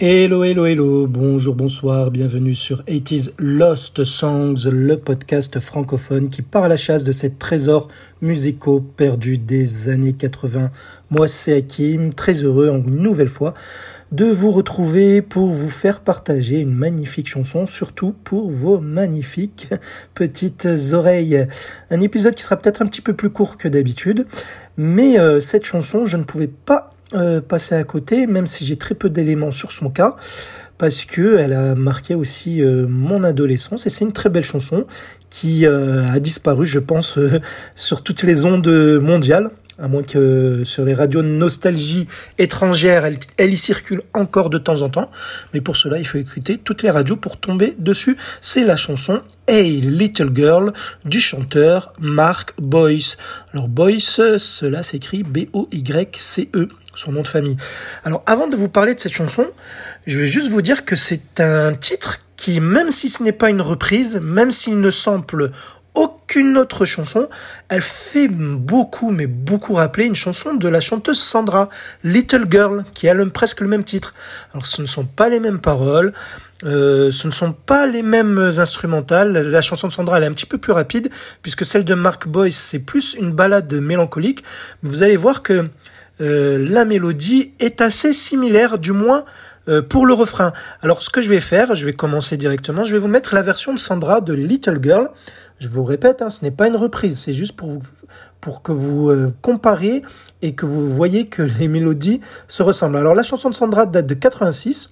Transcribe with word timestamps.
Hello, 0.00 0.44
hello, 0.44 0.64
hello, 0.64 1.08
bonjour, 1.08 1.56
bonsoir, 1.56 2.12
bienvenue 2.12 2.54
sur 2.54 2.84
80s 2.84 3.32
Lost 3.36 4.04
Songs, 4.04 4.54
le 4.70 4.96
podcast 4.96 5.58
francophone 5.58 6.28
qui 6.28 6.42
part 6.42 6.62
à 6.62 6.68
la 6.68 6.76
chasse 6.76 7.02
de 7.02 7.10
ces 7.10 7.32
trésors 7.32 7.88
musicaux 8.22 8.78
perdus 8.78 9.38
des 9.38 9.88
années 9.88 10.12
80. 10.12 10.70
Moi, 11.10 11.26
c'est 11.26 11.52
Hakim, 11.52 12.14
très 12.14 12.44
heureux 12.44 12.68
une 12.68 13.02
nouvelle 13.02 13.28
fois 13.28 13.54
de 14.12 14.26
vous 14.26 14.52
retrouver 14.52 15.20
pour 15.20 15.50
vous 15.50 15.68
faire 15.68 15.98
partager 15.98 16.60
une 16.60 16.74
magnifique 16.74 17.28
chanson, 17.28 17.66
surtout 17.66 18.14
pour 18.22 18.52
vos 18.52 18.78
magnifiques 18.78 19.66
petites 20.14 20.68
oreilles. 20.92 21.48
Un 21.90 21.98
épisode 21.98 22.36
qui 22.36 22.44
sera 22.44 22.54
peut-être 22.54 22.82
un 22.82 22.86
petit 22.86 23.00
peu 23.00 23.14
plus 23.14 23.30
court 23.30 23.56
que 23.56 23.66
d'habitude, 23.66 24.28
mais 24.76 25.18
euh, 25.18 25.40
cette 25.40 25.64
chanson, 25.64 26.04
je 26.04 26.18
ne 26.18 26.22
pouvais 26.22 26.46
pas 26.46 26.94
euh, 27.14 27.40
passer 27.40 27.74
à 27.74 27.84
côté, 27.84 28.26
même 28.26 28.46
si 28.46 28.66
j'ai 28.66 28.76
très 28.76 28.94
peu 28.94 29.08
d'éléments 29.08 29.50
sur 29.50 29.72
son 29.72 29.88
cas, 29.88 30.16
parce 30.76 31.06
que 31.06 31.38
elle 31.38 31.54
a 31.54 31.74
marqué 31.74 32.14
aussi 32.14 32.62
euh, 32.62 32.86
mon 32.86 33.24
adolescence 33.24 33.86
et 33.86 33.90
c'est 33.90 34.04
une 34.04 34.12
très 34.12 34.28
belle 34.28 34.44
chanson 34.44 34.86
qui 35.30 35.64
euh, 35.64 36.10
a 36.12 36.20
disparu, 36.20 36.66
je 36.66 36.78
pense, 36.78 37.18
sur 37.74 38.02
toutes 38.02 38.24
les 38.24 38.44
ondes 38.44 38.68
mondiales 39.00 39.50
à 39.78 39.86
moins 39.86 40.02
que 40.02 40.64
sur 40.64 40.84
les 40.84 40.92
radios 40.92 41.22
nostalgie 41.22 42.08
étrangères, 42.38 43.04
elle, 43.04 43.18
elle, 43.36 43.52
y 43.52 43.56
circule 43.56 44.02
encore 44.12 44.50
de 44.50 44.58
temps 44.58 44.82
en 44.82 44.90
temps. 44.90 45.10
Mais 45.54 45.60
pour 45.60 45.76
cela, 45.76 45.98
il 45.98 46.04
faut 46.04 46.18
écouter 46.18 46.58
toutes 46.58 46.82
les 46.82 46.90
radios 46.90 47.16
pour 47.16 47.38
tomber 47.38 47.74
dessus. 47.78 48.16
C'est 48.40 48.64
la 48.64 48.76
chanson 48.76 49.22
Hey 49.46 49.80
Little 49.80 50.30
Girl 50.34 50.72
du 51.04 51.20
chanteur 51.20 51.92
Mark 52.00 52.54
Boyce. 52.58 53.16
Alors 53.54 53.68
Boyce, 53.68 54.20
cela 54.36 54.82
s'écrit 54.82 55.22
B-O-Y-C-E 55.22 56.68
son 56.98 57.12
nom 57.12 57.22
de 57.22 57.28
famille. 57.28 57.56
Alors 58.04 58.22
avant 58.26 58.48
de 58.48 58.56
vous 58.56 58.68
parler 58.68 58.94
de 58.94 59.00
cette 59.00 59.12
chanson, 59.12 59.46
je 60.06 60.18
vais 60.18 60.26
juste 60.26 60.48
vous 60.48 60.62
dire 60.62 60.84
que 60.84 60.96
c'est 60.96 61.40
un 61.40 61.74
titre 61.74 62.18
qui, 62.36 62.60
même 62.60 62.90
si 62.90 63.08
ce 63.08 63.22
n'est 63.22 63.32
pas 63.32 63.50
une 63.50 63.62
reprise, 63.62 64.20
même 64.22 64.50
s'il 64.50 64.80
ne 64.80 64.90
sample 64.90 65.50
aucune 65.94 66.56
autre 66.56 66.84
chanson, 66.84 67.28
elle 67.68 67.82
fait 67.82 68.28
beaucoup, 68.28 69.10
mais 69.10 69.26
beaucoup 69.26 69.74
rappeler 69.74 70.06
une 70.06 70.14
chanson 70.14 70.54
de 70.54 70.68
la 70.68 70.80
chanteuse 70.80 71.20
Sandra, 71.20 71.68
Little 72.04 72.46
Girl, 72.48 72.84
qui 72.94 73.08
a 73.08 73.26
presque 73.26 73.60
le 73.60 73.68
même 73.68 73.82
titre. 73.82 74.14
Alors 74.52 74.66
ce 74.66 74.80
ne 74.80 74.86
sont 74.86 75.04
pas 75.04 75.28
les 75.28 75.40
mêmes 75.40 75.58
paroles, 75.58 76.12
euh, 76.64 77.10
ce 77.10 77.26
ne 77.26 77.32
sont 77.32 77.52
pas 77.52 77.86
les 77.86 78.02
mêmes 78.02 78.38
instrumentales. 78.38 79.32
La 79.32 79.60
chanson 79.60 79.88
de 79.88 79.92
Sandra, 79.92 80.18
elle 80.18 80.24
est 80.24 80.28
un 80.28 80.32
petit 80.32 80.46
peu 80.46 80.58
plus 80.58 80.72
rapide, 80.72 81.10
puisque 81.42 81.64
celle 81.64 81.84
de 81.84 81.94
Mark 81.94 82.28
Boyce, 82.28 82.56
c'est 82.56 82.78
plus 82.78 83.14
une 83.14 83.32
balade 83.32 83.72
mélancolique. 83.74 84.44
Vous 84.82 85.02
allez 85.02 85.16
voir 85.16 85.42
que 85.42 85.68
euh, 86.20 86.58
la 86.58 86.84
mélodie 86.84 87.52
est 87.60 87.80
assez 87.80 88.12
similaire, 88.12 88.78
du 88.78 88.92
moins 88.92 89.24
euh, 89.68 89.82
pour 89.82 90.06
le 90.06 90.14
refrain. 90.14 90.52
Alors 90.82 91.02
ce 91.02 91.10
que 91.10 91.20
je 91.20 91.28
vais 91.28 91.40
faire, 91.40 91.74
je 91.74 91.84
vais 91.84 91.92
commencer 91.92 92.36
directement, 92.36 92.84
je 92.84 92.92
vais 92.92 92.98
vous 92.98 93.08
mettre 93.08 93.34
la 93.34 93.42
version 93.42 93.72
de 93.72 93.78
Sandra 93.78 94.20
de 94.20 94.32
Little 94.32 94.78
Girl. 94.82 95.10
Je 95.58 95.68
vous 95.68 95.84
répète, 95.84 96.22
hein, 96.22 96.30
ce 96.30 96.44
n'est 96.44 96.50
pas 96.50 96.68
une 96.68 96.76
reprise, 96.76 97.18
c'est 97.18 97.32
juste 97.32 97.54
pour, 97.54 97.70
vous, 97.70 97.82
pour 98.40 98.62
que 98.62 98.72
vous 98.72 99.10
euh, 99.10 99.32
comparez 99.42 100.02
et 100.40 100.54
que 100.54 100.66
vous 100.66 100.88
voyez 100.88 101.26
que 101.26 101.42
les 101.58 101.68
mélodies 101.68 102.20
se 102.48 102.62
ressemblent. 102.62 102.96
Alors 102.96 103.14
la 103.14 103.22
chanson 103.22 103.50
de 103.50 103.54
Sandra 103.54 103.86
date 103.86 104.06
de 104.06 104.14
86 104.14 104.90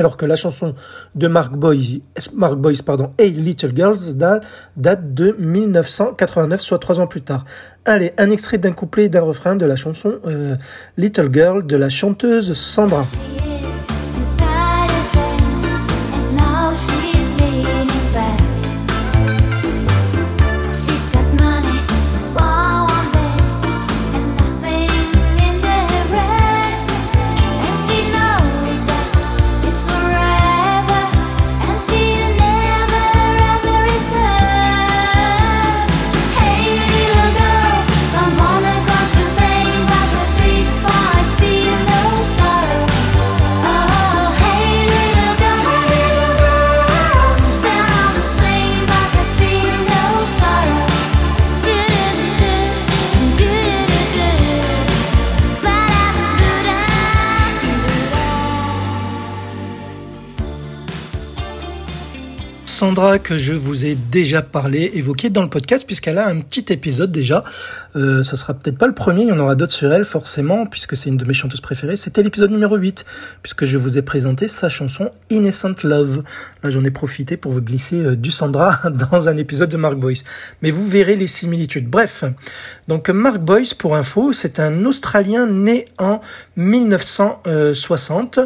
alors 0.00 0.16
que 0.16 0.26
la 0.26 0.36
chanson 0.36 0.74
de 1.14 1.28
Mark 1.28 1.54
Boyce, 1.54 2.00
Mark 2.34 2.56
Boyce 2.56 2.82
pardon, 2.82 3.12
Hey 3.18 3.30
Little 3.30 3.72
Girls 3.74 4.14
date 4.14 5.14
de 5.14 5.36
1989, 5.38 6.60
soit 6.60 6.78
trois 6.78 7.00
ans 7.00 7.06
plus 7.06 7.22
tard. 7.22 7.44
Allez, 7.84 8.12
un 8.18 8.30
extrait 8.30 8.58
d'un 8.58 8.72
couplet 8.72 9.04
et 9.04 9.08
d'un 9.08 9.22
refrain 9.22 9.56
de 9.56 9.66
la 9.66 9.76
chanson 9.76 10.14
euh, 10.26 10.56
Little 10.96 11.30
Girl 11.32 11.66
de 11.66 11.76
la 11.76 11.88
chanteuse 11.88 12.52
Sandra. 12.54 13.04
Sandra 62.84 63.18
que 63.18 63.38
je 63.38 63.54
vous 63.54 63.86
ai 63.86 63.94
déjà 63.94 64.42
parlé, 64.42 64.90
évoqué 64.92 65.30
dans 65.30 65.40
le 65.40 65.48
podcast, 65.48 65.86
puisqu'elle 65.86 66.18
a 66.18 66.28
un 66.28 66.40
petit 66.40 66.66
épisode 66.70 67.10
déjà. 67.10 67.42
Euh, 67.96 68.22
ça 68.22 68.36
sera 68.36 68.52
peut-être 68.52 68.76
pas 68.76 68.86
le 68.86 68.92
premier, 68.92 69.22
il 69.22 69.28
y 69.28 69.32
en 69.32 69.38
aura 69.38 69.54
d'autres 69.54 69.72
sur 69.72 69.90
elle 69.90 70.04
forcément, 70.04 70.66
puisque 70.66 70.94
c'est 70.94 71.08
une 71.08 71.16
de 71.16 71.24
mes 71.24 71.32
chanteuses 71.32 71.62
préférées. 71.62 71.96
C'était 71.96 72.22
l'épisode 72.22 72.50
numéro 72.50 72.76
8, 72.76 73.06
puisque 73.40 73.64
je 73.64 73.78
vous 73.78 73.96
ai 73.96 74.02
présenté 74.02 74.48
sa 74.48 74.68
chanson 74.68 75.10
Innocent 75.30 75.76
Love. 75.82 76.24
Là 76.62 76.68
j'en 76.68 76.84
ai 76.84 76.90
profité 76.90 77.38
pour 77.38 77.52
vous 77.52 77.62
glisser 77.62 78.04
euh, 78.04 78.16
du 78.16 78.30
Sandra 78.30 78.82
dans 79.10 79.30
un 79.30 79.36
épisode 79.38 79.70
de 79.70 79.78
Mark 79.78 79.94
Boyce. 79.94 80.22
Mais 80.60 80.68
vous 80.70 80.86
verrez 80.86 81.16
les 81.16 81.26
similitudes. 81.26 81.88
Bref, 81.88 82.24
donc 82.86 83.08
Mark 83.08 83.38
Boyce, 83.38 83.72
pour 83.72 83.96
info, 83.96 84.34
c'est 84.34 84.60
un 84.60 84.84
Australien 84.84 85.46
né 85.46 85.86
en 85.96 86.20
1960. 86.56 88.40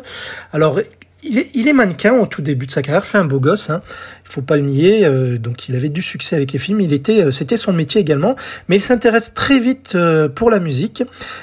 Alors 0.53 0.79
il 1.25 1.69
est, 1.69 1.73
mannequin 1.73 2.15
au 2.15 2.27
tout 2.27 2.43
début 2.43 2.67
de 2.67 2.71
sa 2.71 2.83
carrière, 2.83 3.05
c'est 3.05 3.19
un 3.19 3.25
beau 3.25 3.41
gosse, 3.41 3.71
hein. 3.71 3.83
il 4.25 4.31
faut 4.31 4.43
pas 4.43 4.57
le 4.57 4.63
nier. 4.63 5.05
Euh, 5.05 5.39
donc 5.39 5.69
il 5.69 5.75
avait 5.75 5.89
du 5.89 6.03
succès 6.03 6.37
avec 6.37 6.53
les 6.53 6.59
films, 6.59 6.81
il 6.81 6.93
était, 6.93 7.25
euh, 7.25 7.31
c'était 7.31 7.57
son 7.57 7.73
métier 7.73 8.01
également, 8.01 8.37
mais 8.69 8.77
il 8.77 8.83
s'intéresse 8.83 9.35
très 9.35 9.59
vite 9.59 9.93
euh, 9.95 10.29
pour 10.29 10.51
la 10.51 10.61
musique 10.61 11.03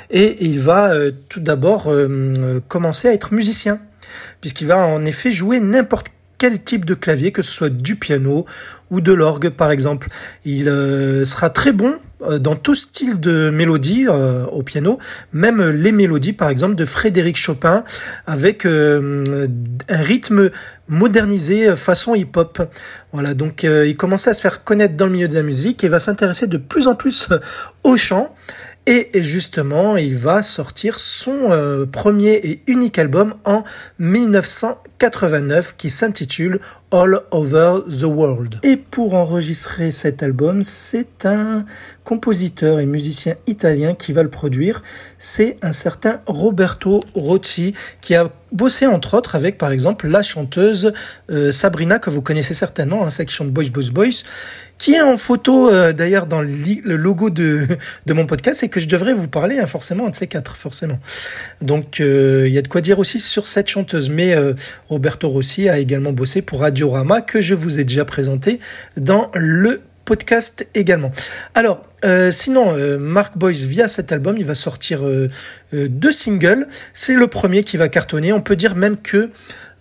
et 0.10 0.46
il 0.46 0.60
va 0.60 0.94
tout 1.30 1.40
d'abord 1.40 1.92
commencer 2.68 3.08
à 3.08 3.14
être 3.14 3.34
musicien, 3.34 3.80
puisqu'il 4.42 4.68
va 4.68 4.78
en 4.78 5.04
effet 5.04 5.32
jouer 5.32 5.60
n'importe 5.60 6.08
quel 6.38 6.62
type 6.62 6.86
de 6.86 6.94
clavier, 6.94 7.32
que 7.32 7.42
ce 7.42 7.52
soit 7.52 7.70
du 7.70 7.96
piano 7.96 8.46
ou 8.92 9.02
de 9.02 9.14
l'orgue 9.14 9.50
par 9.50 9.72
exemple. 9.72 10.10
Il 10.46 10.66
sera 11.26 11.50
très 11.50 11.72
bon 11.72 12.00
euh, 12.22 12.40
dans 12.40 12.56
tout 12.56 12.76
style 12.76 13.20
de 13.20 13.50
mélodie 13.50 14.06
euh, 14.08 14.46
au 14.46 14.64
piano, 14.64 15.00
même 15.34 15.62
les 15.70 15.92
mélodies 15.92 16.34
par 16.34 16.50
exemple 16.50 16.76
de 16.76 16.86
Frédéric 16.86 17.36
Chopin 17.36 17.84
avec 18.26 18.66
euh, 18.66 19.48
un 19.90 20.02
rythme 20.02 20.50
modernisé 20.88 21.76
façon 21.76 22.16
hip-hop. 22.16 22.62
Voilà, 23.12 23.34
donc 23.34 23.64
il 23.64 23.98
commençait 23.98 24.30
à 24.30 24.34
se 24.34 24.42
faire 24.42 24.64
connaître 24.64 24.96
dans 24.96 25.08
le 25.08 25.12
milieu 25.12 25.28
de 25.28 25.34
la 25.34 25.42
musique 25.42 25.84
et 25.84 25.88
va 25.88 26.00
s'intéresser 26.00 26.48
de 26.48 26.58
plus 26.58 26.88
en 26.88 26.96
plus 26.96 27.28
au 27.84 27.98
chant. 27.98 28.34
Et 28.88 29.10
justement, 29.16 29.98
il 29.98 30.16
va 30.16 30.44
sortir 30.44 31.00
son 31.00 31.88
premier 31.92 32.34
et 32.36 32.62
unique 32.68 33.00
album 33.00 33.34
en 33.44 33.64
1989 33.98 35.76
qui 35.76 35.90
s'intitule 35.90 36.60
All 36.92 37.22
Over 37.32 37.80
the 37.90 38.04
World. 38.04 38.60
Et 38.62 38.78
pour 38.78 39.16
enregistrer 39.16 39.90
cet 39.90 40.22
album, 40.22 40.62
c'est 40.62 41.26
un 41.26 41.66
compositeur 42.04 42.80
et 42.80 42.86
musicien 42.86 43.36
italien 43.48 43.96
qui 43.96 44.14
va 44.14 44.22
le 44.22 44.30
produire. 44.30 44.84
C'est 45.18 45.58
un 45.64 45.72
certain 45.72 46.22
Roberto 46.28 47.00
Rocci 47.16 47.74
qui 48.02 48.14
a 48.14 48.30
bossé 48.52 48.86
entre 48.86 49.16
autres 49.16 49.36
avec 49.36 49.58
par 49.58 49.72
exemple 49.72 50.08
la 50.08 50.24
chanteuse 50.24 50.94
euh, 51.32 51.52
Sabrina 51.52 52.00
que 52.00 52.10
vous 52.10 52.22
connaissez 52.22 52.54
certainement, 52.54 53.06
hein, 53.06 53.10
celle 53.10 53.26
qui 53.26 53.36
chante 53.36 53.52
Boys 53.52 53.70
Boys 53.72 53.92
Boys, 53.92 54.24
qui 54.78 54.94
est 54.94 55.02
en 55.02 55.18
photo 55.18 55.70
euh, 55.70 55.94
d'ailleurs 55.94 56.26
dans 56.26 56.42
le 56.42 56.96
logo 56.96 57.30
de, 57.30 57.68
de 58.06 58.14
mon 58.14 58.26
podcast 58.26 58.64
et 58.64 58.70
que 58.70 58.80
je 58.80 58.88
devrais 58.88 59.14
vous 59.14 59.28
parler 59.28 59.60
hein, 59.60 59.68
forcément 59.68 60.10
de 60.10 60.16
ces 60.16 60.28
quatre 60.28 60.56
forcément. 60.56 61.00
Donc 61.62 62.00
euh, 62.00 62.46
il 62.48 62.54
y 62.54 62.58
a 62.58 62.62
de 62.62 62.68
quoi 62.68 62.82
dire 62.82 63.00
aussi 63.00 63.20
sur 63.20 63.48
cette 63.48 63.68
chanteuse. 63.68 64.10
Mais 64.10 64.36
Roberto 64.90 65.30
Rossi 65.30 65.70
a 65.70 65.78
également 65.80 66.12
bossé 66.12 66.42
pour 66.42 66.62
Radio 66.62 66.94
que 67.26 67.42
je 67.42 67.56
vous 67.56 67.80
ai 67.80 67.84
déjà 67.84 68.06
présenté 68.06 68.60
dans 68.98 69.32
le 69.34 69.82
podcast 70.06 70.68
également. 70.76 71.12
Alors, 71.56 71.84
euh, 72.06 72.32
sinon, 72.32 72.74
euh, 72.76 72.98
Mark 72.98 73.38
Boyce, 73.38 73.62
via 73.62 73.88
cet 73.88 74.12
album, 74.12 74.38
il 74.38 74.46
va 74.46 74.56
sortir 74.56 75.06
euh, 75.06 75.30
deux 75.74 76.12
singles. 76.12 76.68
C'est 76.94 77.16
le 77.16 77.28
premier 77.28 77.64
qui 77.64 77.78
va 77.78 77.88
cartonner. 77.88 78.32
On 78.32 78.42
peut 78.42 78.56
dire 78.56 78.76
même 78.76 78.98
que 78.98 79.30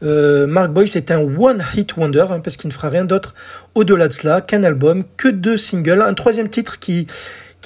Mark 0.03 0.71
Boyce 0.71 0.97
est 0.97 1.11
un 1.11 1.21
one-hit 1.21 1.97
wonder, 1.97 2.27
hein, 2.29 2.41
parce 2.41 2.59
qu'il 2.59 2.69
ne 2.69 2.75
fera 2.75 2.91
rien 2.91 3.07
d'autre 3.07 3.35
au-delà 3.75 4.07
de 4.07 4.13
cela 4.13 4.43
qu'un 4.43 4.63
album, 4.63 5.05
que 5.17 5.29
deux 5.29 5.57
singles. 5.57 6.03
Un 6.03 6.13
troisième 6.13 6.51
titre 6.51 6.79
qui, 6.79 7.07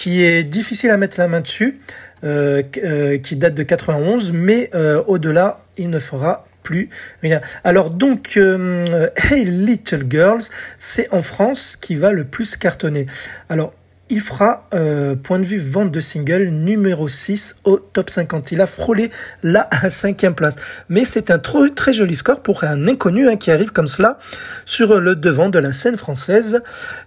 est 0.06 0.44
difficile 0.44 0.90
à 0.90 0.96
mettre 0.98 1.18
la 1.18 1.26
main 1.26 1.40
dessus, 1.40 1.80
qui 2.22 3.36
date 3.36 3.54
de 3.54 3.62
91, 3.64 4.30
mais 4.30 4.70
au-delà, 5.08 5.64
il 5.78 5.90
ne 5.90 5.98
fera 5.98 6.46
plus 6.62 6.90
rien. 7.22 7.40
Alors 7.64 7.90
donc, 7.90 8.36
Hey 8.36 9.44
Little 9.44 10.04
Girls, 10.08 10.42
c'est 10.76 11.12
en 11.12 11.22
France 11.22 11.76
qui 11.76 11.96
va 11.96 12.12
le 12.12 12.22
plus 12.22 12.56
cartonner. 12.56 13.06
Alors, 13.48 13.72
il 14.10 14.20
fera, 14.20 14.66
euh, 14.74 15.14
point 15.16 15.38
de 15.38 15.44
vue 15.44 15.58
vente 15.58 15.90
de 15.90 16.00
single, 16.00 16.48
numéro 16.48 17.08
6 17.08 17.56
au 17.64 17.76
top 17.76 18.08
50. 18.08 18.52
Il 18.52 18.60
a 18.60 18.66
frôlé 18.66 19.10
la 19.42 19.68
cinquième 19.90 20.34
place. 20.34 20.56
Mais 20.88 21.04
c'est 21.04 21.30
un 21.30 21.38
trop, 21.38 21.68
très 21.68 21.92
joli 21.92 22.16
score 22.16 22.40
pour 22.40 22.64
un 22.64 22.88
inconnu 22.88 23.28
hein, 23.28 23.36
qui 23.36 23.50
arrive 23.50 23.72
comme 23.72 23.86
cela 23.86 24.18
sur 24.64 25.00
le 25.00 25.14
devant 25.14 25.48
de 25.48 25.58
la 25.58 25.72
scène 25.72 25.96
française. 25.96 26.62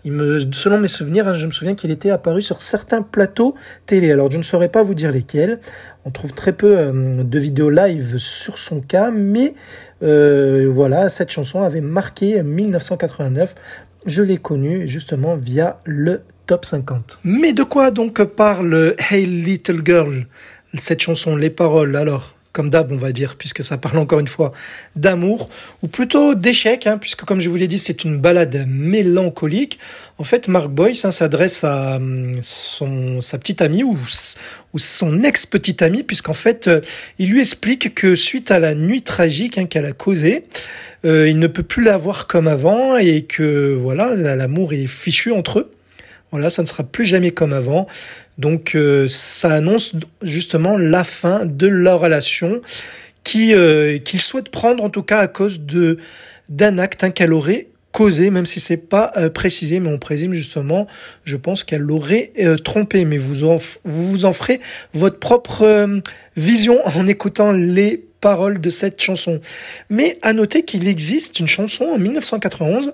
Il 0.06 0.12
selon 0.51 0.77
mes 0.77 0.88
souvenirs, 0.88 1.27
hein, 1.27 1.33
je 1.33 1.45
me 1.48 1.51
souviens 1.51 1.75
qu'il 1.75 1.92
était 1.92 2.12
apparu 2.12 2.42
sur 2.42 2.62
certains 2.62 3.01
plateaux 3.01 3.56
télé. 3.86 4.12
Alors 4.12 4.30
je 4.30 4.38
ne 4.38 4.44
saurais 4.44 4.69
pas 4.69 4.83
vous 4.83 4.94
dire 4.94 5.12
lesquels. 5.12 5.59
On 6.06 6.12
trouve 6.12 6.33
très 6.33 6.54
peu 6.54 6.77
euh, 6.77 7.24
de 7.24 7.39
vidéos 7.39 7.69
live 7.69 8.18
sur 8.18 8.57
son 8.57 8.81
cas, 8.81 9.12
mais 9.12 9.54
euh, 10.04 10.68
voilà, 10.71 11.09
cette 11.09 11.31
chanson 11.31 11.62
avait 11.62 11.81
marqué 11.81 12.42
1989. 12.42 13.56
Je 14.06 14.24
l'ai 14.24 14.38
connue 14.38 14.88
justement 14.88 15.36
via 15.36 15.80
le 15.86 16.21
top 16.48 16.66
50. 16.66 17.20
Mais 17.24 17.54
de 17.54 17.64
quoi 17.64 17.92
donc 17.92 18.24
parle 18.24 18.96
Hey 19.10 19.26
Little 19.26 19.82
Girl 19.86 20.26
Cette 20.78 21.02
chanson, 21.02 21.36
les 21.36 21.50
paroles 21.50 21.96
alors 21.96 22.36
comme 22.52 22.70
d'hab, 22.70 22.92
on 22.92 22.98
va 22.98 23.12
dire, 23.12 23.36
puisque 23.38 23.64
ça 23.64 23.78
parle 23.78 23.98
encore 23.98 24.20
une 24.20 24.28
fois 24.28 24.52
d'amour, 24.96 25.50
ou 25.84 25.88
plutôt 25.88 26.36
d'échec, 26.36 26.86
hein, 26.86 26.98
puisque 26.98 27.24
comme 27.24 27.40
je 27.40 27.50
vous 27.50 27.56
l'ai 27.56 27.68
dit, 27.68 27.80
c'est 27.80 28.04
une 28.04 28.18
balade 28.18 28.66
mélancolique. 28.68 29.80
En 30.18 30.24
fait, 30.24 30.48
Mark 30.48 30.70
Boyce 30.70 31.06
hein, 31.06 31.12
s'adresse 31.12 31.64
à 31.64 31.96
hum, 31.96 32.40
son, 32.42 33.22
sa 33.22 33.38
petite 33.38 33.62
amie 33.62 33.84
ou, 33.84 33.98
son 34.78 35.24
ex-petite 35.24 35.82
amie, 35.82 36.04
puisqu'en 36.04 36.34
fait, 36.34 36.68
euh, 36.68 36.82
il 37.20 37.30
lui 37.30 37.42
explique 37.42 37.94
que 37.96 38.16
suite 38.16 38.52
à 38.52 38.60
la 38.60 38.76
nuit 38.76 39.02
tragique 39.02 39.58
hein, 39.58 39.66
qu'elle 39.66 39.86
a 39.86 39.94
causée, 39.94 40.46
euh, 41.06 41.28
il 41.30 41.40
ne 41.40 41.48
peut 41.48 41.64
plus 41.64 41.84
la 41.84 41.98
voir 41.98 42.28
comme 42.28 42.48
avant 42.48 42.98
et 42.98 43.24
que 43.24 43.74
voilà, 43.74 44.16
l'amour 44.16 44.74
est 44.74 44.88
fichu 44.88 45.32
entre 45.32 45.60
eux. 45.60 45.72
Voilà, 46.31 46.50
ça 46.50 46.62
ne 46.62 46.68
sera 46.68 46.83
plus 46.83 47.06
jamais 47.06 47.31
comme 47.31 47.54
avant. 47.54 47.88
Donc 48.38 48.75
euh, 48.75 49.07
ça 49.10 49.51
annonce 49.51 49.94
justement 50.22 50.78
la 50.78 51.04
fin 51.04 51.45
de 51.45 51.68
leur 51.68 52.00
relation 52.00 52.62
qui 53.24 53.54
euh, 53.54 54.00
qu'il 54.00 54.22
souhaite 54.22 54.50
prendre 54.50 54.83
en 54.83 54.89
tout 54.89 55.04
cas 55.04 55.19
à 55.19 55.28
cause 55.28 55.60
de 55.60 55.98
d'un 56.50 56.78
acte 56.78 57.04
hein, 57.04 57.12
qu'elle 57.12 57.33
aurait 57.33 57.68
causé, 57.92 58.30
même 58.30 58.45
si 58.45 58.62
c'est 58.62 58.78
pas 58.78 59.12
euh, 59.18 59.30
précisé, 59.30 59.81
mais 59.81 59.89
on 59.89 60.00
présume 60.00 60.33
justement, 60.33 60.88
je 61.25 61.36
pense 61.36 61.66
qu'elle 61.66 61.81
l'aurait 61.81 62.31
trompé. 62.63 63.04
Mais 63.04 63.18
vous 63.18 63.44
en, 63.44 63.57
vous 63.83 64.10
vous 64.10 64.25
en 64.25 64.31
ferez 64.31 64.62
votre 64.94 65.19
propre 65.19 66.01
vision 66.38 66.80
en 66.88 67.07
écoutant 67.07 67.51
les 67.51 68.06
paroles 68.22 68.62
de 68.62 68.69
cette 68.69 69.01
chanson. 69.01 69.42
Mais 69.89 70.19
à 70.22 70.31
noter 70.31 70.63
qu'il 70.63 70.88
existe 70.88 71.39
une 71.39 71.48
chanson 71.48 71.86
en 71.86 71.98
1991 71.98 72.94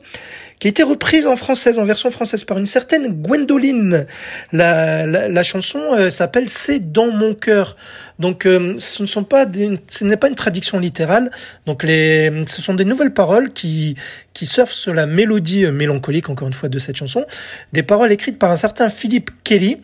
qui 0.59 0.68
a 0.68 0.69
été 0.69 0.83
reprise 0.83 1.27
en 1.27 1.36
française, 1.36 1.77
en 1.77 1.83
version 1.83 2.09
française 2.09 2.44
par 2.44 2.57
une 2.57 2.65
certaine 2.65 3.09
Gwendoline. 3.09 4.07
La, 4.51 5.06
la, 5.06 5.30
la 5.30 5.44
chanson 5.44 5.80
euh, 5.94 6.09
s'appelle 6.09 6.50
C'est 6.50 6.92
dans 6.92 7.12
mon 7.12 7.36
cœur. 7.36 7.77
Donc 8.18 8.48
euh, 8.48 8.74
ce 8.80 9.04
ne 9.04 9.07
sont 9.07 9.24
pas 9.24 9.45
des, 9.45 9.80
ce 9.88 10.04
n'est 10.04 10.18
pas 10.18 10.27
une 10.27 10.36
traduction 10.36 10.80
littérale. 10.80 11.30
Donc 11.68 11.83
les, 11.83 12.31
ce 12.48 12.62
sont 12.63 12.74
des 12.74 12.86
nouvelles 12.86 13.13
paroles 13.13 13.54
qui 13.54 13.95
qui 14.33 14.45
surfent 14.45 14.74
sur 14.74 14.94
la 14.94 15.06
mélodie 15.06 15.65
euh, 15.65 15.71
mélancolique 15.71 16.30
encore 16.30 16.48
une 16.48 16.54
fois 16.54 16.69
de 16.69 16.80
cette 16.80 16.95
chanson, 16.95 17.25
des 17.74 17.83
paroles 17.83 18.12
écrites 18.12 18.39
par 18.39 18.51
un 18.51 18.56
certain 18.56 18.89
Philippe 18.89 19.30
Kelly. 19.44 19.77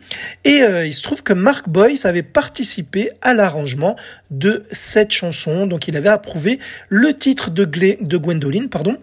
Et 0.44 0.62
il 0.86 0.94
se 0.94 1.02
trouve 1.02 1.22
que 1.22 1.32
Mark 1.32 1.68
Boyce 1.68 2.04
avait 2.04 2.22
participé 2.22 3.10
à 3.22 3.34
l'arrangement 3.34 3.96
de 4.30 4.64
cette 4.72 5.12
chanson. 5.12 5.66
Donc 5.66 5.88
il 5.88 5.96
avait 5.96 6.08
approuvé 6.08 6.58
le 6.88 7.16
titre 7.16 7.50
de, 7.50 7.64
de 7.64 8.16
Gwendoline, 8.16 8.68
pardon. 8.68 8.96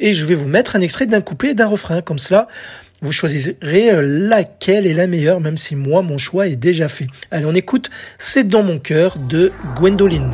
Et 0.00 0.14
je 0.14 0.24
vais 0.26 0.34
vous 0.34 0.48
mettre 0.48 0.76
un 0.76 0.80
extrait 0.80 1.06
couplet 1.20 1.50
et 1.50 1.54
d'un 1.54 1.66
refrain. 1.66 2.02
Comme 2.02 2.18
cela, 2.18 2.48
vous 3.02 3.12
choisirez 3.12 3.90
euh, 3.90 4.00
laquelle 4.00 4.86
est 4.86 4.94
la 4.94 5.06
meilleure, 5.06 5.40
même 5.40 5.56
si 5.56 5.76
moi, 5.76 6.02
mon 6.02 6.18
choix 6.18 6.46
est 6.46 6.56
déjà 6.56 6.88
fait. 6.88 7.06
Allez, 7.30 7.44
on 7.44 7.54
écoute 7.54 7.90
C'est 8.18 8.48
dans 8.48 8.62
mon 8.62 8.78
cœur 8.78 9.18
de 9.18 9.52
Gwendoline. 9.76 10.30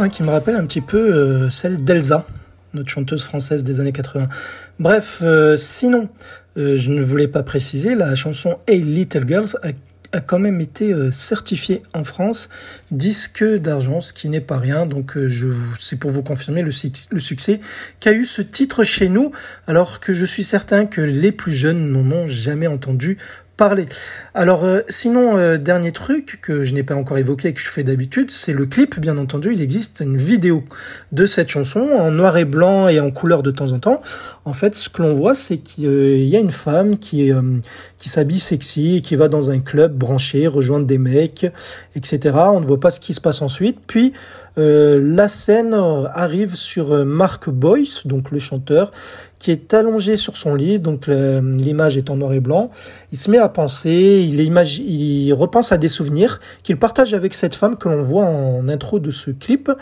Hein, 0.00 0.08
qui 0.08 0.22
me 0.22 0.30
rappelle 0.30 0.56
un 0.56 0.64
petit 0.64 0.80
peu 0.80 0.96
euh, 0.96 1.50
celle 1.50 1.84
d'Elsa, 1.84 2.26
notre 2.72 2.88
chanteuse 2.88 3.22
française 3.22 3.64
des 3.64 3.80
années 3.80 3.92
80. 3.92 4.30
Bref, 4.78 5.18
euh, 5.20 5.58
sinon, 5.58 6.08
euh, 6.56 6.78
je 6.78 6.90
ne 6.90 7.02
voulais 7.02 7.28
pas 7.28 7.42
préciser, 7.42 7.94
la 7.94 8.14
chanson 8.14 8.60
Hey 8.66 8.80
Little 8.80 9.28
Girls 9.28 9.58
a, 9.62 9.72
quand 10.20 10.38
même 10.38 10.60
été 10.60 10.92
certifiée 11.12 11.82
en 11.92 12.02
France 12.02 12.48
disque 12.90 13.44
d'argent, 13.44 14.00
ce 14.00 14.12
qui 14.12 14.28
n'est 14.28 14.40
pas 14.40 14.58
rien. 14.58 14.84
Donc, 14.84 15.16
je 15.16 15.46
c'est 15.78 15.96
pour 15.96 16.10
vous 16.10 16.24
confirmer 16.24 16.62
le, 16.62 16.72
le 17.10 17.20
succès 17.20 17.60
qu'a 18.00 18.12
eu 18.12 18.24
ce 18.24 18.42
titre 18.42 18.82
chez 18.82 19.08
nous, 19.08 19.30
alors 19.68 20.00
que 20.00 20.12
je 20.12 20.24
suis 20.24 20.42
certain 20.42 20.86
que 20.86 21.00
les 21.00 21.30
plus 21.30 21.52
jeunes 21.52 21.92
n'en 21.92 22.10
ont 22.10 22.26
jamais 22.26 22.66
entendu 22.66 23.18
Alors 24.34 24.64
euh, 24.64 24.80
sinon, 24.88 25.36
euh, 25.36 25.58
dernier 25.58 25.92
truc 25.92 26.38
que 26.40 26.64
je 26.64 26.72
n'ai 26.72 26.82
pas 26.82 26.94
encore 26.94 27.18
évoqué 27.18 27.48
et 27.48 27.52
que 27.52 27.60
je 27.60 27.68
fais 27.68 27.82
d'habitude, 27.82 28.30
c'est 28.30 28.54
le 28.54 28.64
clip, 28.64 28.98
bien 28.98 29.18
entendu. 29.18 29.52
Il 29.52 29.60
existe 29.60 30.00
une 30.00 30.16
vidéo 30.16 30.64
de 31.12 31.26
cette 31.26 31.50
chanson 31.50 31.80
en 31.80 32.10
noir 32.10 32.38
et 32.38 32.46
blanc 32.46 32.88
et 32.88 33.00
en 33.00 33.10
couleur 33.10 33.42
de 33.42 33.50
temps 33.50 33.72
en 33.72 33.78
temps. 33.78 34.00
En 34.46 34.54
fait, 34.54 34.74
ce 34.74 34.88
que 34.88 35.02
l'on 35.02 35.12
voit, 35.12 35.34
c'est 35.34 35.58
qu'il 35.58 36.26
y 36.26 36.36
a 36.36 36.38
une 36.38 36.50
femme 36.50 36.98
qui, 36.98 37.30
euh, 37.30 37.42
qui 37.98 38.08
s'habille 38.08 38.40
sexy 38.40 38.96
et 38.96 39.00
qui 39.02 39.14
va 39.14 39.28
dans 39.28 39.50
un 39.50 39.58
club 39.58 39.92
branché, 39.92 40.46
rejoindre 40.46 40.86
des 40.86 40.98
mecs, 40.98 41.46
etc. 41.96 42.34
On 42.52 42.60
ne 42.60 42.66
voit 42.66 42.80
pas 42.80 42.90
ce 42.90 43.00
qui 43.00 43.12
se 43.12 43.20
passe 43.20 43.42
ensuite. 43.42 43.78
Puis 43.86 44.14
la 44.56 45.28
scène 45.28 45.74
arrive 46.12 46.54
sur 46.54 47.06
Mark 47.06 47.48
Boyce, 47.48 48.06
donc 48.06 48.30
le 48.30 48.38
chanteur, 48.38 48.92
qui 49.40 49.50
est 49.50 49.74
allongé 49.74 50.16
sur 50.16 50.36
son 50.36 50.54
lit, 50.54 50.78
donc 50.78 51.08
l'image 51.08 51.96
est 51.96 52.10
en 52.10 52.16
noir 52.16 52.34
et 52.34 52.40
blanc. 52.40 52.70
Il 53.10 53.18
se 53.18 53.30
met 53.30 53.38
à 53.38 53.48
penser, 53.48 54.24
il, 54.28 54.38
il 54.38 55.32
repense 55.32 55.72
à 55.72 55.78
des 55.78 55.88
souvenirs 55.88 56.40
qu'il 56.62 56.76
partage 56.76 57.14
avec 57.14 57.34
cette 57.34 57.56
femme 57.56 57.76
que 57.76 57.88
l'on 57.88 58.02
voit 58.02 58.24
en 58.24 58.68
intro 58.68 59.00
de 59.00 59.10
ce 59.10 59.30
clip, 59.32 59.72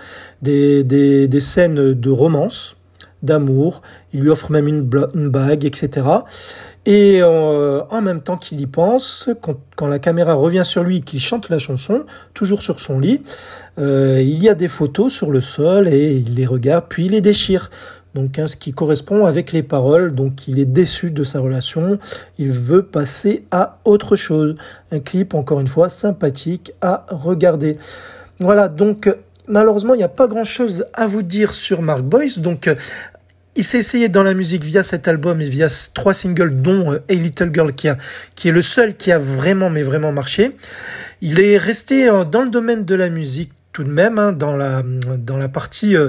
des, 0.43 0.85
des, 0.85 1.29
des 1.29 1.41
scènes 1.41 1.93
de 1.93 2.11
romance, 2.11 2.77
d'amour. 3.23 3.83
Il 4.13 4.21
lui 4.21 4.31
offre 4.31 4.51
même 4.51 4.69
une, 4.69 4.83
bague, 5.29 5.65
etc. 5.65 6.07
Et 6.87 7.19
euh, 7.21 7.83
en 7.91 8.01
même 8.01 8.23
temps 8.23 8.37
qu'il 8.37 8.61
y 8.61 8.67
pense, 8.67 9.29
quand, 9.43 9.57
quand, 9.77 9.89
la 9.89 9.99
caméra 9.99 10.35
revient 10.35 10.63
sur 10.65 10.85
lui, 10.85 11.03
qu'il 11.03 11.21
chante 11.21 11.51
la 11.51 11.59
chanson, 11.59 12.05
toujours 12.33 12.63
sur 12.63 12.81
son 12.81 12.99
lit, 12.99 13.23
euh, 13.79 14.23
il 14.23 14.43
y 14.43 14.49
a 14.49 14.55
des 14.55 14.69
photos 14.69 15.13
sur 15.13 15.31
le 15.31 15.41
sol 15.41 15.89
et 15.89 16.15
il 16.15 16.35
les 16.35 16.47
regarde, 16.47 16.87
puis 16.89 17.07
il 17.07 17.13
les 17.13 17.21
déchire 17.21 17.71
donc 18.19 18.49
ce 18.49 18.57
qui 18.57 18.73
correspond 18.73 19.27
avec 19.27 19.53
les 19.53 19.63
paroles. 19.63 20.15
Donc 20.15 20.49
il 20.49 20.59
est 20.59 20.65
déçu 20.65 21.13
de 21.13 21.23
sa 21.23 21.39
relation, 21.39 21.99
il 22.39 22.51
veut 22.51 22.83
passer 22.83 23.45
à 23.53 23.79
autre 23.85 24.17
chose. 24.17 24.57
Un 24.91 24.99
clip 24.99 25.35
encore 25.35 25.61
une 25.61 25.69
fois 25.69 25.89
sympathique 25.89 26.73
à 26.81 27.07
regarder. 27.11 27.79
Voilà, 28.41 28.69
donc 28.69 29.09
malheureusement 29.47 29.95
il 29.95 29.99
n'y 29.99 30.05
a 30.05 30.09
pas 30.09 30.27
grand 30.27 30.45
chose 30.45 30.87
à 30.95 31.07
vous 31.07 31.23
dire 31.23 31.55
sur 31.55 31.81
Mark 31.81 32.03
Boyce. 32.03 32.41
Donc 32.41 32.69
il 33.55 33.65
s'est 33.65 33.79
essayé 33.79 34.09
dans 34.09 34.25
la 34.25 34.35
musique 34.35 34.65
via 34.65 34.83
cet 34.83 35.07
album 35.07 35.41
et 35.41 35.49
via 35.49 35.69
trois 35.95 36.15
singles, 36.15 36.61
dont 36.61 36.93
A 36.93 37.13
Little 37.13 37.51
Girl 37.53 37.73
qui, 37.73 37.89
a, 37.89 37.97
qui 38.35 38.49
est 38.49 38.53
le 38.53 38.63
seul 38.63 38.97
qui 38.97 39.13
a 39.13 39.19
vraiment, 39.19 39.71
mais 39.71 39.83
vraiment 39.83 40.13
marché. 40.13 40.57
Il 41.21 41.41
est 41.41 41.57
resté 41.57 42.09
dans 42.31 42.43
le 42.43 42.51
domaine 42.51 42.85
de 42.85 42.95
la 42.95 43.11
musique 43.11 43.53
tout 43.73 43.85
de 43.85 43.91
même, 43.91 44.19
hein, 44.19 44.33
dans, 44.33 44.57
la, 44.57 44.83
dans 45.19 45.37
la 45.37 45.49
partie 45.49 45.97
euh, 45.97 46.09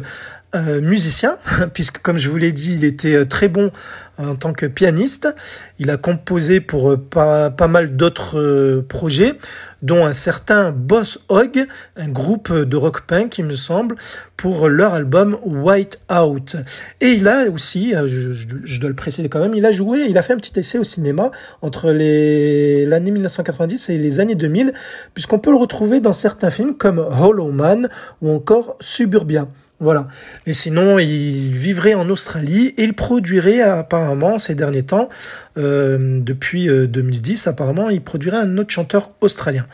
musicien, 0.54 1.38
puisque 1.74 2.00
comme 2.00 2.18
je 2.18 2.30
vous 2.30 2.38
l'ai 2.38 2.52
dit, 2.52 2.74
il 2.74 2.84
était 2.84 3.16
euh, 3.16 3.26
très 3.26 3.50
bon 3.50 3.72
en 4.18 4.36
tant 4.36 4.52
que 4.52 4.66
pianiste. 4.66 5.34
Il 5.78 5.90
a 5.90 5.98
composé 5.98 6.60
pour 6.60 6.92
euh, 6.92 6.98
pas, 6.98 7.52
pas 7.52 7.68
mal 7.68 7.96
d'autres 7.96 8.84
projets, 8.88 9.38
dont 9.82 10.06
un 10.06 10.14
certain 10.14 10.72
Boss 10.72 11.20
Hog, 11.30 11.68
un 11.96 12.08
groupe 12.08 12.52
de 12.52 12.76
rock 12.76 13.02
punk, 13.02 13.38
il 13.38 13.46
me 13.46 13.56
semble, 13.56 13.96
pour 14.38 14.70
leur 14.70 14.94
album 14.94 15.38
White 15.46 16.00
Out. 16.12 16.58
Et 17.00 17.12
il 17.12 17.28
a 17.28 17.50
aussi, 17.50 17.94
je, 18.08 18.34
je, 18.34 18.80
dois 18.80 18.90
le 18.90 18.96
préciser 18.96 19.30
quand 19.30 19.40
même, 19.40 19.54
il 19.54 19.66
a 19.66 19.72
joué, 19.72 20.06
il 20.10 20.18
a 20.18 20.22
fait 20.22 20.34
un 20.34 20.38
petit 20.38 20.60
essai 20.60 20.80
au 20.80 20.84
cinéma 20.84 21.32
entre 21.62 21.92
l'année 21.92 23.12
1990 23.12 23.90
et 23.90 23.98
les 23.98 24.20
années 24.20 24.36
2000, 24.36 24.74
puisqu'on 25.14 25.40
peut 25.40 25.52
le 25.52 25.58
retrouver 25.58 26.00
dans 26.00 26.14
certains 26.14 26.50
films 26.50 26.76
comme 26.76 27.00
Hollow 27.00 27.52
Man 27.52 27.88
ou 28.22 28.32
encore 28.32 28.76
Suburbia. 28.80 29.48
Voilà. 29.80 30.08
Mais 30.46 30.54
sinon, 30.54 31.00
il 31.00 31.52
vivrait 31.52 31.94
en 31.94 32.10
Australie 32.10 32.74
et 32.78 32.84
il 32.84 32.94
produirait 32.94 33.62
apparemment 33.62 34.38
ces 34.38 34.56
derniers 34.56 34.84
temps, 34.84 35.10
euh, 35.58 36.20
depuis 36.22 36.68
2010, 36.68 37.48
euh, 37.48 37.52
apparemment, 37.52 37.90
il 37.90 38.02
produirait 38.02 38.38
un 38.38 38.58
autre 38.58 38.72
chanteur 38.72 39.10
australien. 39.22 39.66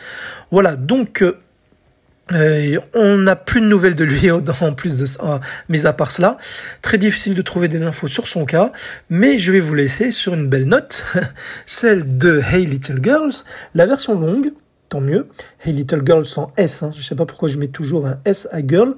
Voilà. 0.52 0.76
Donc, 0.76 1.24
euh, 2.32 2.80
on 2.94 3.18
n'a 3.18 3.36
plus 3.36 3.62
de 3.62 3.66
nouvelles 3.66 3.96
de 3.96 4.04
lui 4.04 4.30
en 4.62 4.74
plus 4.74 5.00
de 5.00 5.06
ça, 5.06 5.42
mis 5.70 5.88
à 5.88 5.94
part 5.94 6.12
cela. 6.12 6.38
Très 6.84 7.00
difficile 7.00 7.34
de 7.34 7.42
trouver 7.42 7.68
des 7.68 7.82
infos 7.82 8.08
sur 8.08 8.28
son 8.28 8.46
cas, 8.46 8.72
mais 9.10 9.40
je 9.40 9.52
vais 9.52 9.60
vous 9.60 9.76
laisser 9.76 10.12
sur 10.12 10.36
une 10.36 10.48
belle 10.48 10.66
note, 10.66 11.06
celle 11.66 12.18
de 12.18 12.42
Hey 12.42 12.66
Little 12.66 13.00
Girls, 13.04 13.34
la 13.74 13.88
version 13.88 14.20
longue 14.20 14.52
tant 14.90 15.02
mieux. 15.02 15.28
Hey 15.64 15.74
Little 15.74 16.02
Girl 16.06 16.26
sans 16.26 16.52
S, 16.58 16.84
hein. 16.84 16.90
je 16.94 17.00
ne 17.00 17.04
sais 17.04 17.16
pas 17.16 17.26
pourquoi 17.26 17.50
je 17.50 17.58
mets 17.58 17.68
toujours 17.68 18.06
un 18.06 18.18
S 18.26 18.48
à 18.52 18.66
Girl, 18.66 18.96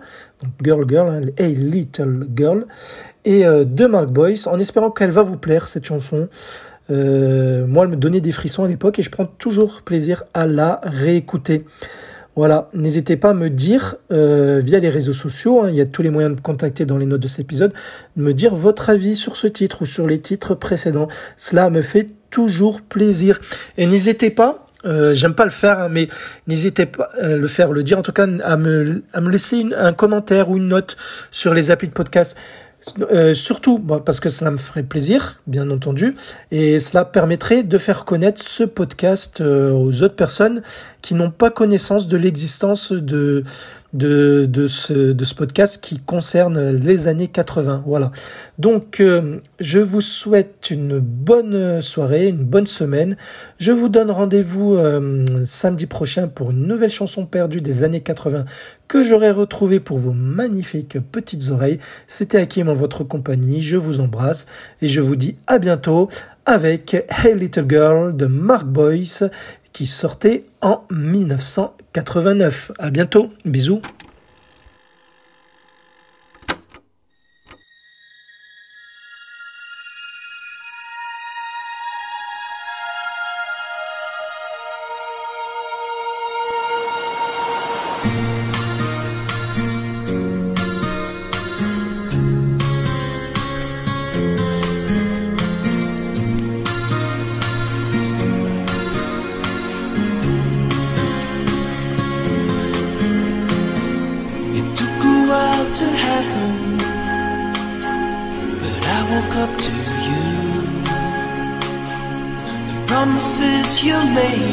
Girl 0.63 0.86
Girl, 0.88 1.10
hein, 1.10 1.22
Hey 1.38 1.56
Little 1.56 2.27
Girl, 2.36 2.65
et 3.25 3.46
euh, 3.46 3.63
de 3.65 3.86
Mark 3.86 4.08
Boyce, 4.08 4.48
en 4.48 4.60
espérant 4.60 4.91
qu'elle 4.91 5.12
va 5.12 5.24
vous 5.24 5.38
plaire 5.38 5.67
cette 5.67 5.86
chanson. 5.86 6.27
Euh, 6.89 7.67
moi, 7.67 7.84
elle 7.84 7.91
me 7.91 7.96
donnait 7.96 8.22
des 8.22 8.32
frissons 8.32 8.63
à 8.63 8.67
l'époque 8.67 9.00
et 9.00 9.03
je 9.03 9.10
prends 9.10 9.25
toujours 9.25 9.82
plaisir 9.82 10.24
à 10.34 10.46
la 10.46 10.79
réécouter. 10.84 11.65
Voilà, 12.36 12.70
n'hésitez 12.75 13.17
pas 13.17 13.32
à 13.32 13.34
me 13.34 13.50
dire 13.50 13.96
euh, 14.12 14.62
via 14.63 14.79
les 14.79 14.89
réseaux 14.89 15.12
sociaux, 15.12 15.63
hein, 15.63 15.70
il 15.70 15.75
y 15.75 15.82
a 15.82 15.88
tous 15.88 16.03
les 16.03 16.12
moyens 16.12 16.36
de 16.36 16.39
me 16.39 16.44
contacter 16.44 16.86
dans 16.86 16.98
les 16.98 17.08
notes 17.08 17.22
de 17.22 17.27
cet 17.27 17.39
épisode, 17.39 17.74
de 18.15 18.22
me 18.22 18.32
dire 18.32 18.53
votre 18.53 18.91
avis 18.91 19.15
sur 19.15 19.36
ce 19.36 19.48
titre 19.48 19.82
ou 19.82 19.86
sur 19.88 20.06
les 20.06 20.20
titres 20.20 20.53
précédents. 20.53 21.08
Cela 21.36 21.72
me 21.72 21.82
fait 21.82 22.10
toujours 22.29 22.82
plaisir. 22.82 23.41
Et 23.77 23.88
n'hésitez 23.88 24.29
pas 24.29 24.66
euh, 24.86 25.13
j'aime 25.13 25.34
pas 25.34 25.46
le 25.46 25.51
faire, 25.51 25.79
hein, 25.79 25.89
mais 25.89 26.07
n'hésitez 26.48 26.86
pas 26.86 27.10
à 27.19 27.29
le 27.29 27.48
faire, 27.48 27.72
le 27.72 27.84
dire 27.84 27.98
en 27.98 28.03
tout 28.03 28.12
cas, 28.12 28.27
à 28.43 28.57
me, 28.57 29.03
à 29.13 29.22
me 29.22 29.29
laisser 29.29 29.65
un 29.77 29.93
commentaire 29.93 30.50
ou 30.50 30.57
une 30.57 30.67
note 30.67 30.98
sur 31.31 31.53
les 31.53 31.72
applis 31.72 31.88
de 31.88 31.93
podcast. 31.93 32.38
Euh, 33.12 33.34
surtout 33.34 33.79
parce 33.79 34.22
que 34.22 34.29
cela 34.29 34.50
me 34.50 34.57
ferait 34.57 34.84
plaisir, 34.84 35.41
bien 35.46 35.69
entendu, 35.72 36.15
et 36.51 36.79
cela 36.79 37.03
permettrait 37.03 37.63
de 37.63 37.77
faire 37.77 38.05
connaître 38.05 38.41
ce 38.41 38.63
podcast 38.63 39.41
euh, 39.41 39.72
aux 39.72 40.03
autres 40.03 40.15
personnes 40.15 40.62
qui 41.01 41.13
n'ont 41.13 41.31
pas 41.31 41.50
connaissance 41.50 42.07
de 42.07 42.15
l'existence 42.15 42.93
de 42.93 43.43
de, 43.94 44.46
de, 44.50 44.67
ce, 44.67 44.94
de 44.94 45.25
ce 45.25 45.34
podcast 45.34 45.82
qui 45.82 46.00
concerne 46.00 46.70
les 46.70 47.08
années 47.08 47.27
80. 47.27 47.84
Voilà. 47.86 48.12
Donc, 48.58 49.00
euh, 49.00 49.39
je 49.60 49.79
vous 49.79 50.01
souhaite 50.01 50.70
une 50.70 51.00
bonne 51.00 51.82
soirée, 51.82 52.27
une 52.27 52.44
bonne 52.44 52.67
semaine. 52.67 53.17
Je 53.60 53.72
vous 53.72 53.89
donne 53.89 54.12
rendez-vous 54.12 54.75
euh, 54.75 55.25
samedi 55.46 55.86
prochain 55.86 56.27
pour 56.27 56.51
une 56.51 56.67
nouvelle 56.67 56.91
chanson 56.91 57.25
perdue 57.25 57.62
des 57.62 57.84
années 57.84 58.01
80 58.01 58.46
que 58.88 59.03
j'aurai 59.03 59.32
retrouvée 59.32 59.79
pour 59.79 59.98
vos 59.98 60.13
magnifiques 60.13 61.00
petites 61.12 61.50
oreilles. 61.50 61.79
C'était 62.08 62.39
Hakim 62.39 62.70
en 62.70 62.74
votre 62.74 63.03
compagnie. 63.03 63.62
Je 63.62 63.77
vous 63.77 64.00
embrasse 64.00 64.48
et 64.82 64.88
je 64.88 65.01
vous 65.01 65.15
dis 65.15 65.36
à 65.48 65.60
bientôt 65.60 66.10
avec 66.46 66.96
Hey 67.10 67.36
Little 67.36 67.65
Girl 67.67 68.15
de 68.15 68.25
Mark 68.25 68.65
Boyce 68.65 69.24
qui 69.77 69.86
sortait 69.86 70.43
en 70.62 70.81
1989. 70.89 72.72
À 72.79 72.89
bientôt, 72.89 73.29
bisous. 73.46 73.79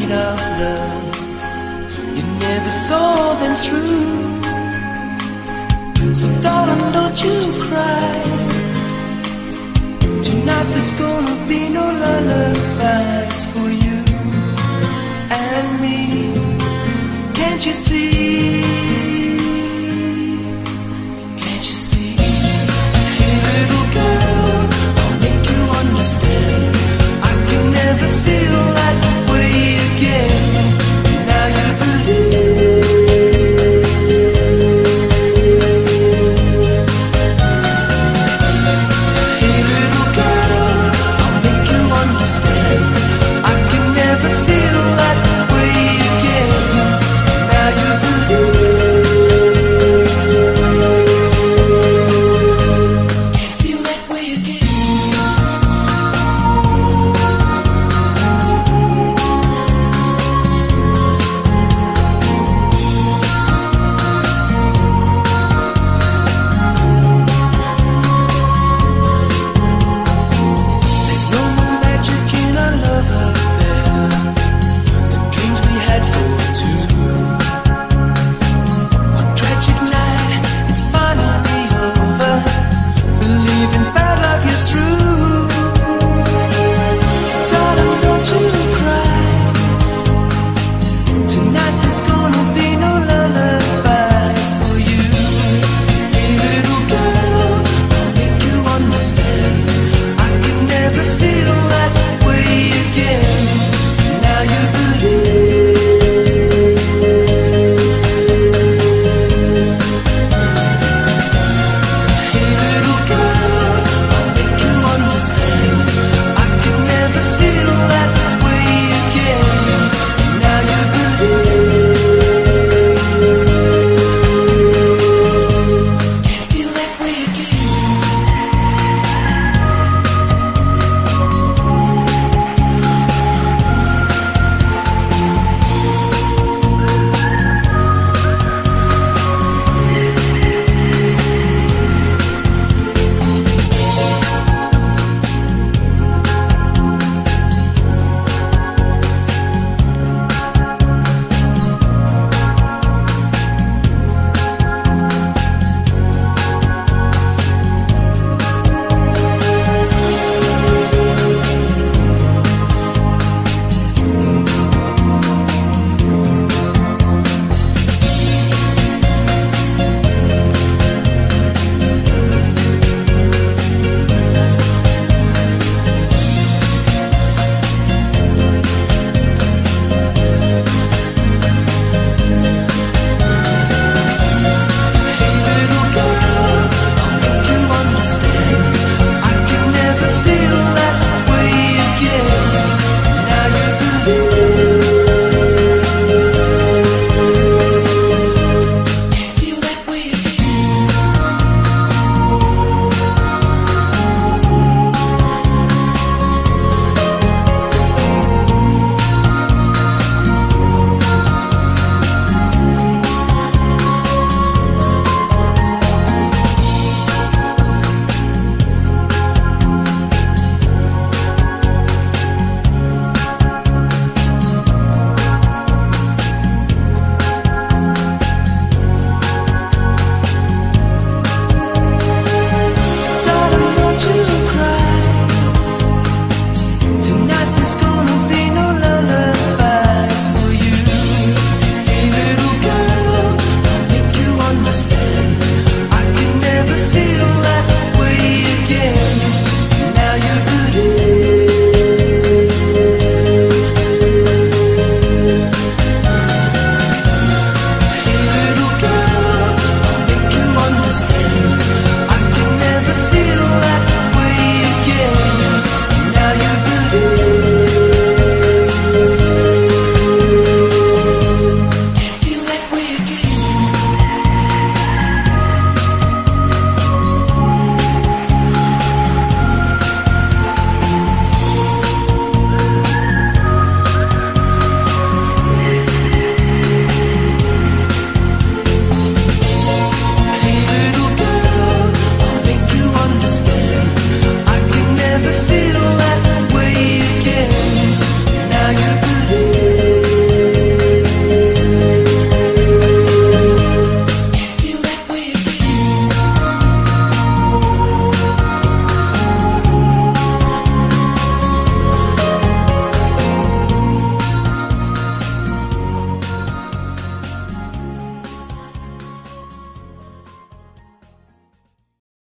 afraid 0.05 0.13
of 0.13 0.41
love. 0.61 1.05
You 2.17 2.23
never 2.39 2.71
saw 2.71 3.35
them 3.35 3.55
through. 3.57 4.35
So 6.15 6.29
darling, 6.43 6.93
don't 6.93 7.23
you 7.25 7.41
cry. 7.67 8.23
Tonight 10.23 10.67
there's 10.73 10.91
gonna 10.93 11.37
be 11.49 11.69
no 11.69 11.85
lullabies 12.03 13.45
for 13.53 13.69
you 13.85 13.99
and 15.31 15.81
me. 15.81 16.33
Can't 17.35 17.65
you 17.67 17.73
see? 17.73 18.24